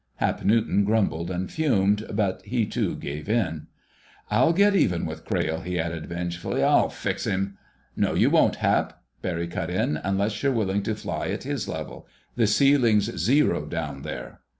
[0.15, 3.67] Hap Newton grumbled and fumed, but he, too, gave in.
[4.31, 6.63] "I'll get even with Crayle," he added vengefully.
[6.63, 7.59] "I'll fix him—"
[7.95, 12.07] "No you won't, Hap," Barry cut in, "unless you're willing to fly at his level.
[12.35, 14.39] The ceiling's zero down there.